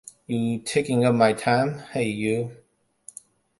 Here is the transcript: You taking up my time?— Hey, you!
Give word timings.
You 0.25 0.57
taking 0.61 1.05
up 1.05 1.13
my 1.13 1.33
time?— 1.33 1.77
Hey, 1.91 2.09
you! 2.09 2.57